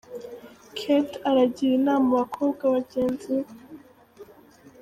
[0.77, 3.49] Kate aragira inama abakobwa bagenzi be.